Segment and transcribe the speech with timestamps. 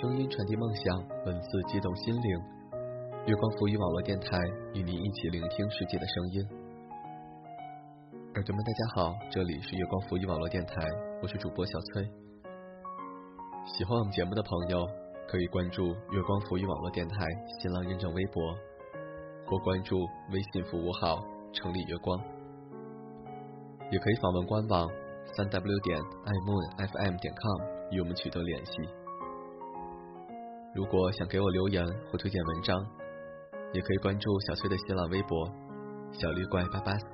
[0.00, 2.40] 声音传递梦想，文字激动心灵。
[3.26, 4.38] 月光浮语网络电台
[4.72, 6.42] 与您一起聆听世界的声音。
[8.34, 10.74] 耳朵们，大家好，这里是月光浮语网络电台，
[11.22, 12.02] 我是主播小崔。
[13.66, 14.84] 喜欢我们节目的朋友，
[15.28, 17.26] 可以关注月光浮语网络电台
[17.60, 18.42] 新浪认证微博，
[19.46, 19.96] 或关注
[20.32, 21.22] 微信服务号
[21.54, 22.18] “城里月光”，
[23.92, 24.90] 也可以访问官网
[25.36, 28.72] 三 w 点 iMoonFM 点 com 与我们取得联系。
[30.74, 32.84] 如果想给我留言或推荐文章，
[33.72, 35.46] 也可以关注小崔的新浪微博
[36.10, 37.06] “小绿怪八八四”。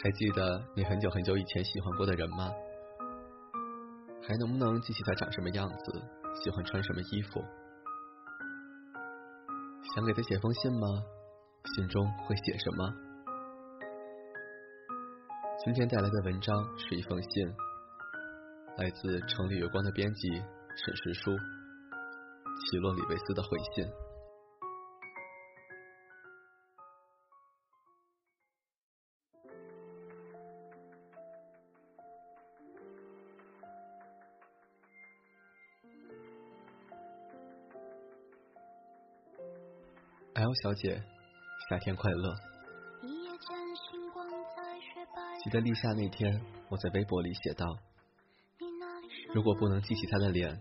[0.00, 2.52] 还记得你很久很久以前喜欢过的人吗？
[4.22, 6.00] 还能不能记起他长什么样子，
[6.44, 7.42] 喜欢穿什么衣服？
[9.96, 10.86] 想给他写封信吗？
[11.74, 12.94] 信中会写什么？
[15.64, 17.52] 今天带来的文章是一封信，
[18.78, 20.40] 来自城里月光的编辑。
[20.74, 21.30] 沈石书，
[22.58, 23.86] 奇洛里维斯的回信。
[40.34, 41.00] L 小姐，
[41.68, 42.34] 夏天快乐。
[45.44, 47.76] 记得立夏那天，我在微博里写道。
[49.34, 50.60] 如果不能记起他的脸，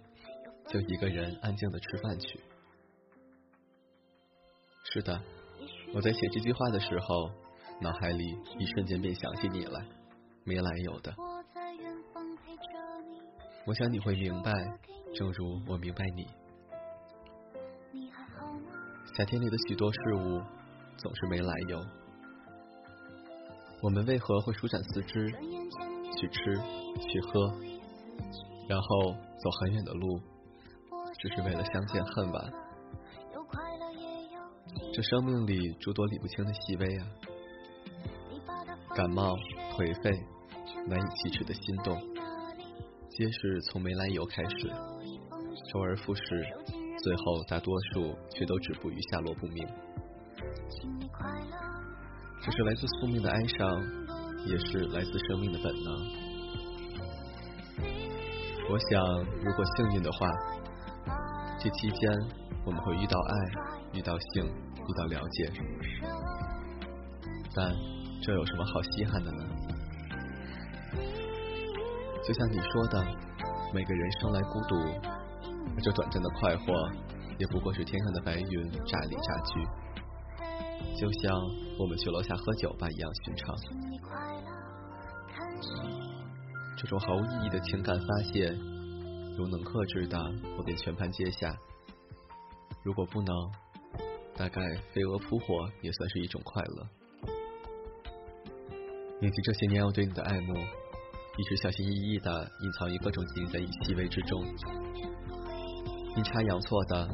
[0.68, 2.40] 就一个人安静的吃饭去。
[4.94, 5.22] 是的，
[5.94, 7.30] 我在写这句话的时候，
[7.82, 9.86] 脑海里一瞬间便想起你来，
[10.46, 11.14] 没来由的。
[13.66, 14.52] 我想你会明白，
[15.14, 16.28] 正如我明白你。
[19.18, 20.42] 夏天里的许多事物
[20.98, 21.86] 总是没来由，
[23.82, 25.30] 我们为何会舒展四肢，
[26.18, 26.56] 去吃，
[27.10, 27.54] 去喝？
[28.72, 30.18] 然后走很远的路，
[31.20, 32.54] 只是为了相见恨晚。
[34.94, 37.08] 这生命里诸多理不清的细微啊，
[38.96, 39.36] 感冒、
[39.74, 40.10] 颓废、
[40.88, 42.00] 难以启齿的心动，
[43.10, 44.72] 皆是从没来由开始，
[45.74, 46.24] 周而复始，
[47.04, 49.68] 最后大多数却都止步于下落不明。
[52.42, 53.84] 这是来自宿命的哀伤，
[54.48, 56.31] 也是来自生命的本能。
[58.72, 59.04] 我想，
[59.44, 60.32] 如果幸运的话，
[61.60, 62.10] 这期间
[62.66, 63.36] 我们会遇到爱，
[63.92, 65.52] 遇到性，遇到了解。
[67.54, 67.76] 但
[68.24, 69.44] 这有什么好稀罕的呢？
[72.26, 73.06] 就像你说的，
[73.74, 74.78] 每个人生来孤独，
[75.76, 76.90] 而这短暂的快活，
[77.40, 79.68] 也不过是天上的白云乍里乍去，
[80.98, 81.36] 就像
[81.78, 83.54] 我们去楼下喝酒吧一样寻常。
[86.82, 88.50] 这种毫无意义的情感发泄，
[89.38, 90.18] 如能克制的，
[90.58, 91.56] 我便全盘接下；
[92.84, 93.36] 如果不能，
[94.36, 96.88] 大概飞蛾扑火也算是一种快乐。
[99.22, 104.44] 以及这些年我对你的爱慕，一直小心翼翼的隐藏于各种记在细微之中，
[106.16, 107.08] 阴差阳错的，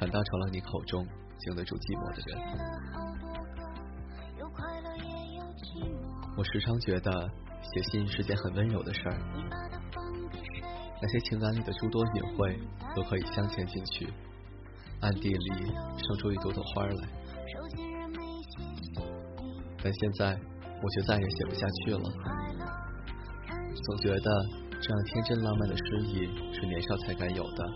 [0.00, 1.06] 反倒成了你口中
[1.40, 2.40] 经得住寂寞的人。
[6.38, 7.30] 我时常觉得。
[7.76, 9.18] 写信是件很温柔的事儿，
[11.02, 12.58] 那些情感里的诸多隐晦
[12.94, 14.08] 都可以镶嵌进去，
[15.02, 17.08] 暗地里生出一朵朵花来。
[19.84, 20.40] 但现在
[20.82, 22.00] 我却再也写不下去了，
[23.84, 24.46] 总觉得
[24.80, 27.66] 这样天真浪漫的诗意是年少才该有的。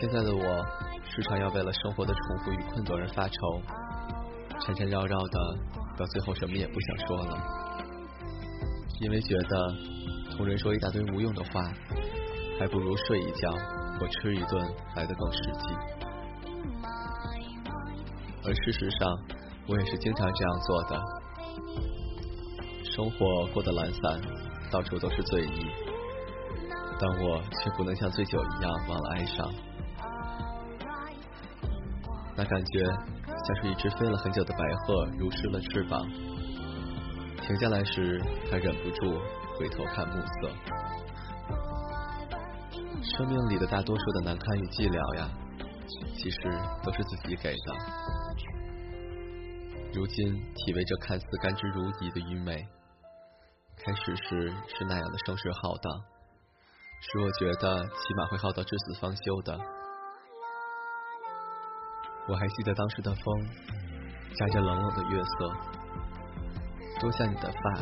[0.00, 0.64] 现在的我
[1.04, 3.60] 时常要为了生活的重复与困顿而发愁，
[4.58, 5.58] 缠缠绕绕的。
[5.98, 7.36] 到最后什么也不想说了，
[9.00, 9.74] 因为觉得
[10.36, 11.50] 同人说一大堆无用的话，
[12.60, 13.50] 还不如睡一觉
[13.98, 14.64] 或吃一顿
[14.94, 15.74] 来得更实际。
[18.44, 19.08] 而事实上，
[19.66, 21.02] 我也是经常这样做的。
[22.84, 24.20] 生活过得懒散，
[24.70, 25.66] 到处都是醉意，
[27.00, 29.52] 但我却不能像醉酒一样忘了哀伤。
[32.36, 33.17] 那感觉。
[33.44, 36.06] 像是一只飞了很久的白鹤，如失了翅膀，
[37.40, 38.20] 停下来时，
[38.50, 39.18] 它忍不住
[39.58, 40.50] 回头看暮色。
[43.02, 45.30] 生命里的大多数的难堪与寂寥呀，
[46.16, 46.38] 其实
[46.82, 47.74] 都是自己给的。
[49.94, 50.24] 如今
[50.54, 52.66] 体味着看似甘之如饴的愚昧，
[53.82, 55.92] 开始时是那样的声势浩荡，
[57.00, 59.58] 使我觉得起码会耗到至死方休的。
[62.28, 63.48] 我还记得当时的风，
[64.34, 65.50] 夹着冷冷的月色，
[67.00, 67.74] 多像你的发，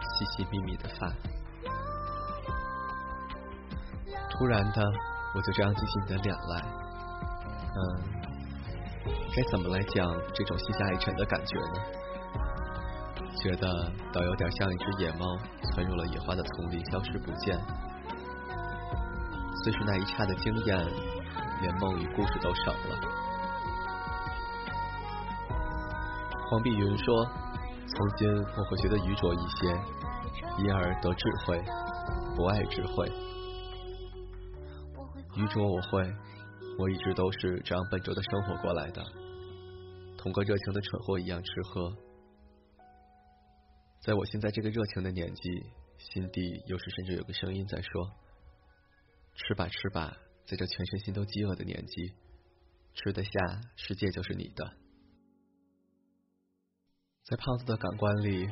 [0.00, 1.12] 细细密密的发。
[4.30, 4.82] 突然的，
[5.34, 6.64] 我就这样记起你的脸来。
[7.76, 7.78] 嗯，
[9.36, 11.74] 该怎么来讲这种心下一沉的感觉呢？
[13.36, 17.60] 觉得倒有点像一只野猫窜入了野花的丛林，消失不见。
[19.62, 20.86] 虽是那一刹的惊艳，
[21.60, 23.27] 连梦与故事都少了。
[26.50, 27.26] 黄碧云说
[27.86, 29.66] ：“从今我会觉得愚拙一些，
[30.58, 31.62] 因而得智慧，
[32.34, 33.06] 不爱智慧。
[35.36, 36.10] 愚拙我会，
[36.78, 39.04] 我一直都是这样笨拙的生活过来的，
[40.16, 41.94] 同个热情的蠢货一样吃喝。
[44.00, 45.50] 在我现在这个热情的年纪，
[45.98, 48.10] 心底有时甚至有个声音在说。”
[49.36, 50.16] 吃吧吃吧，
[50.46, 52.14] 在这全身心都饥饿的年纪，
[52.94, 53.30] 吃得下，
[53.76, 54.72] 世界就是你的。
[57.28, 58.48] 在胖子的感官里，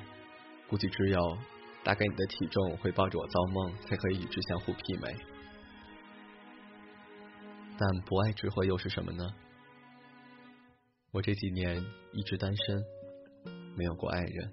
[0.69, 1.39] 估计只有
[1.83, 5.17] 大概你的体重会抱着我造梦，才可以与之相互媲美。
[7.79, 9.25] 但不爱智慧又是什么呢？
[11.11, 11.83] 我这几年
[12.13, 12.85] 一直单身，
[13.75, 14.53] 没有过爱人。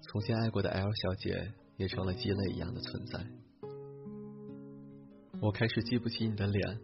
[0.00, 3.26] 从前爱过的 L 小姐，也成了鸡肋一样的存在。
[5.42, 6.80] 我开始记不起你的脸，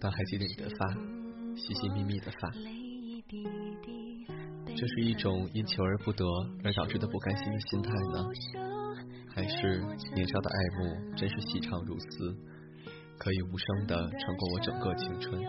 [0.00, 0.94] 但还记得你的发，
[1.54, 2.50] 细细密密的发。
[4.78, 6.24] 这是一种因求而不得
[6.62, 8.28] 而导致的不甘心的心态呢，
[9.34, 9.78] 还是
[10.14, 12.36] 年少的爱慕真是细长如丝，
[13.16, 15.42] 可以无声的穿过我整个青春？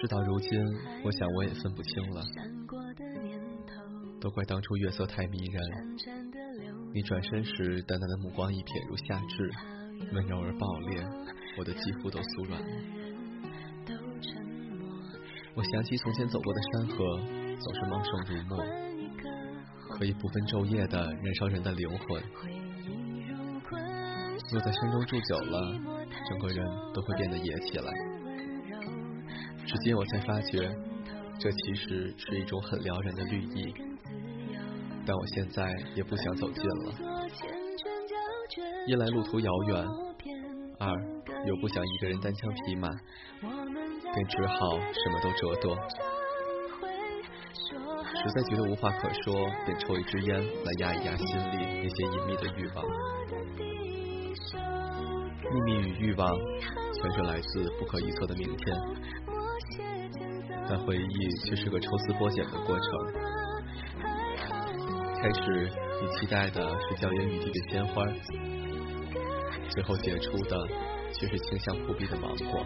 [0.00, 0.58] 事到如今，
[1.04, 2.22] 我想我也分不清了，
[4.18, 5.96] 都怪当初月色太迷人。
[6.94, 9.50] 你转身时，淡淡的目光一瞥如夏至，
[10.14, 11.06] 温柔而爆裂，
[11.58, 12.66] 我的肌肤都酥软了。
[15.58, 17.18] 我想起从前走过的山河，
[17.58, 18.64] 总是茂盛如墨，
[19.90, 22.22] 可以不分昼夜的燃烧人的灵魂。
[24.52, 25.74] 若在山中住久了，
[26.28, 26.64] 整个人
[26.94, 27.92] 都会变得野起来。
[29.66, 30.70] 至今我才发觉，
[31.40, 33.74] 这其实是一种很撩人的绿意。
[35.04, 36.94] 但我现在也不想走近了，
[38.86, 39.84] 一来路途遥远，
[40.78, 40.88] 二
[41.46, 42.88] 又不想一个人单枪匹马，
[44.14, 45.76] 便只好什么都折堕。
[48.20, 52.84] 实在觉得无话可说，便抽一支烟来压一压心里那些隐秘的欲望。
[55.50, 56.36] 秘密与欲望，
[56.92, 58.76] 全是来自不可预测的明天，
[60.68, 62.86] 但回忆却是个抽丝剥茧的过程。
[65.22, 65.70] 开始，
[66.02, 68.04] 你期待的是娇艳欲滴的鲜花，
[69.70, 70.68] 最后结出的
[71.12, 72.64] 却是清香扑鼻的芒果。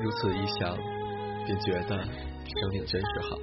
[0.00, 0.76] 如此一想，
[1.44, 3.36] 便觉得生命真是好。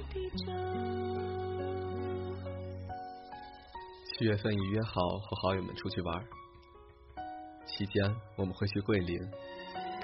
[4.06, 6.24] 七月份已约好和好友们出去玩，
[7.66, 9.18] 期间我们会去桂林，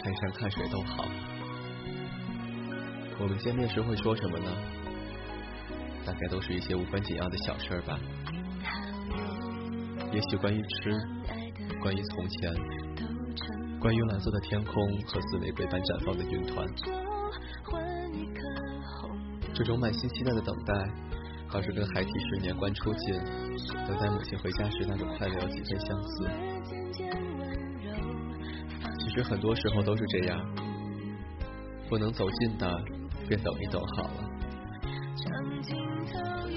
[0.02, 1.04] 看山看水都好。
[3.20, 4.56] 我们见面时会说什么呢？
[6.04, 7.98] 大概都是一些无关紧要的小事儿吧，
[10.12, 10.90] 也许关于吃，
[11.80, 12.52] 关于从前，
[13.80, 14.74] 关于蓝色的天空
[15.06, 16.66] 和似玫瑰般绽放的云团。
[19.54, 20.74] 这种满心期待的等待，
[21.50, 23.14] 倒是跟孩提时年关出进，
[23.86, 26.28] 等待母亲回家时那种快乐有几分相似。
[28.98, 30.38] 其实很多时候都是这样，
[31.88, 32.82] 不能走近的，
[33.28, 34.30] 便等一等好了。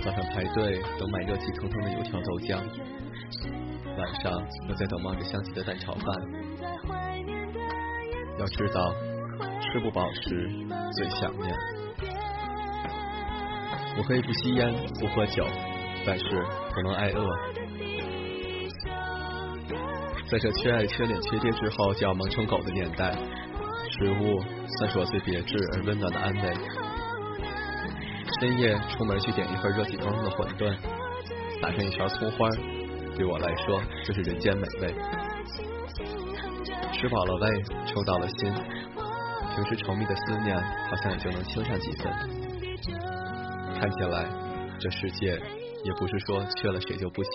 [0.03, 2.59] 早上排队等买热气腾腾的油条豆浆，
[3.97, 4.31] 晚上
[4.67, 6.05] 又在等冒着香气的蛋炒饭。
[8.39, 8.93] 要知道，
[9.61, 10.49] 吃不饱时
[10.95, 11.55] 最想念。
[13.97, 15.45] 我可以不吸烟不喝酒，
[16.05, 16.25] 但是
[16.73, 17.27] 不能挨饿。
[20.29, 23.11] 在这缺爱缺脸缺爹之后就要萌成狗的年代，
[23.89, 24.41] 食物
[24.77, 26.53] 算是我最别致而温暖的安慰。
[28.41, 30.75] 深夜出门去点一份热气腾腾的馄饨，
[31.61, 32.49] 撒上一勺葱花，
[33.15, 34.95] 对我来说就是人间美味。
[36.91, 38.51] 吃饱了胃，抽到了心，
[39.53, 42.11] 平时稠密的思念好像也就能轻上几分。
[43.79, 44.27] 看起来
[44.79, 45.39] 这世界
[45.83, 47.31] 也不是说缺了谁就不行。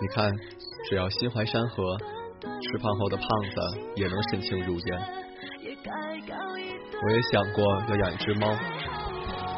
[0.00, 0.28] 你看，
[0.88, 1.96] 只要心怀山河，
[2.40, 5.29] 吃胖后的胖子也能神情如烟。
[7.02, 8.54] 我也想过要养一只猫，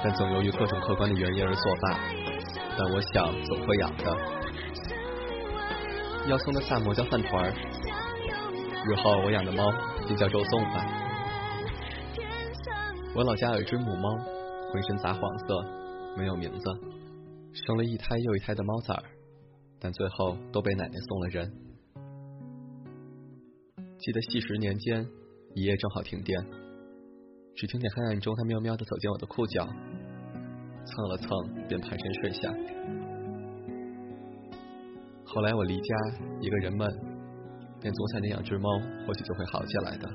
[0.02, 1.98] 但总由于各种客观的原因而作罢。
[2.78, 4.04] 但我想总会养的。
[6.28, 7.52] 要送的萨摩叫饭团儿，
[8.86, 9.70] 日后我养的猫
[10.08, 10.86] 就叫肉粽吧。
[13.14, 14.08] 我老家有一只母猫，
[14.72, 15.62] 浑身杂黄色，
[16.16, 16.64] 没有名字，
[17.52, 19.02] 生了一胎又一胎的猫崽儿，
[19.80, 21.52] 但最后都被奶奶送了人。
[23.98, 25.06] 记得细十年间，
[25.54, 26.40] 一夜正好停电，
[27.54, 31.28] 只听见黑暗中它喵喵的走进我的裤脚，蹭了蹭
[31.68, 32.52] 便盘身睡下。
[35.24, 35.96] 后来我离家，
[36.40, 36.90] 一个人闷，
[37.80, 38.68] 便总想着养只猫
[39.06, 40.08] 或许就会好起来的。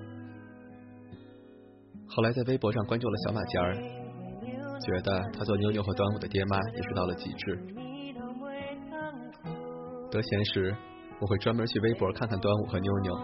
[2.07, 3.75] 后来在微博上关注了小马甲儿，
[4.79, 7.59] 觉得他做妞妞和端午的爹妈也是到了极致。
[10.09, 10.75] 得闲时，
[11.19, 13.19] 我会专门去微博看看端午和妞妞、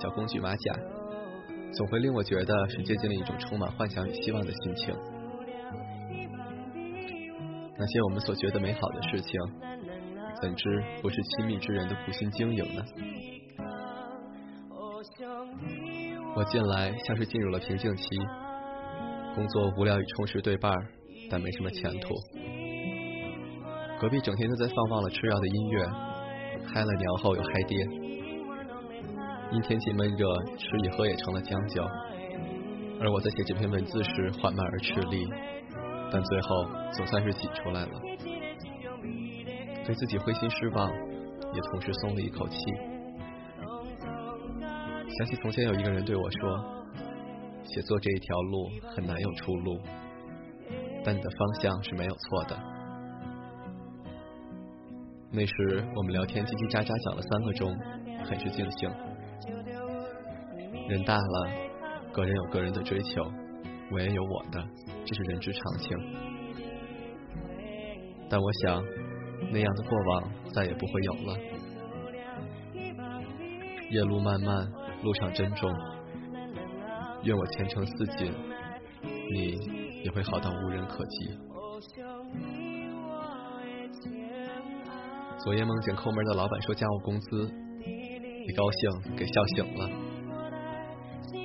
[0.00, 0.74] 小公举马甲，
[1.76, 4.94] 总会令我觉得是接近了一种充满幻想与希望的心情。
[7.76, 9.40] 那些我们所觉得美好的事情，
[10.40, 12.82] 怎知不是亲密之人的苦心经营呢？
[16.36, 18.04] 我近来像是进入了瓶颈期，
[19.34, 20.72] 工作无聊与充实对半，
[21.28, 22.14] 但没什么前途。
[24.00, 25.84] 隔壁整天都在放忘了吃药的音乐，
[26.66, 28.03] 嗨了娘后又嗨爹。
[29.54, 31.80] 因天气闷热，吃与喝也成了将就。
[33.00, 35.28] 而我在写这篇文字时缓慢而吃力，
[36.10, 37.90] 但最后总算是挤出来了。
[39.84, 42.58] 对自己灰心失望，也同时松了一口气。
[45.18, 46.64] 想起从前有一个人对我说
[47.62, 49.78] ：“写作这一条路很难有出路，
[51.04, 52.58] 但你的方向是没有错的。”
[55.30, 57.72] 那时我们聊天叽叽喳喳讲了三个钟，
[58.24, 58.90] 很是尽兴。
[60.88, 61.50] 人大了，
[62.12, 63.24] 个人有个人的追求，
[63.90, 64.64] 我也有我的，
[65.04, 65.96] 这是人之常情。
[68.28, 68.84] 但我想，
[69.50, 71.38] 那样的过往再也不会有了。
[73.90, 74.84] 夜路漫漫。
[75.02, 75.70] 路上珍重，
[77.24, 78.32] 愿我前程似锦，
[79.34, 81.38] 你也会好到无人可及。
[85.44, 87.52] 昨夜梦见抠门的老板说加我工资，
[87.84, 89.90] 一高兴给笑醒了，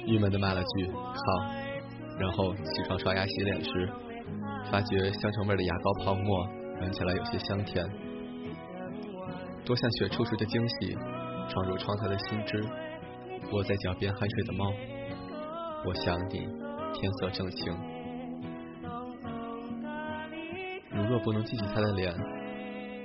[0.09, 1.21] 郁闷的骂了句靠，
[2.19, 3.87] 然后起床刷牙洗脸时，
[4.71, 6.49] 发觉香橙味的牙膏泡沫
[6.81, 7.87] 闻起来有些香甜，
[9.63, 10.97] 多像雪初时的惊喜，
[11.47, 12.59] 闯入窗台的新枝。
[13.51, 14.73] 窝在脚边酣睡的猫，
[15.85, 16.39] 我想你，
[16.93, 17.73] 天色正晴。
[20.91, 22.11] 如若不能记起他的脸，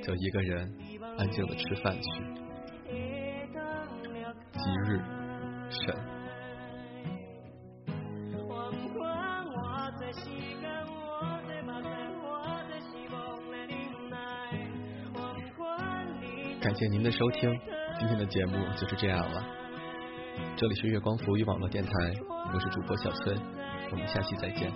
[0.03, 0.73] 就一个人
[1.19, 2.44] 安静的吃饭去。
[16.65, 17.61] 感谢您的收听，
[17.99, 19.45] 今天的节目就是这样了。
[20.57, 21.93] 这里是月光浮语网络电台，
[22.55, 23.37] 我是主播小崔，
[23.91, 24.73] 我们下期再见。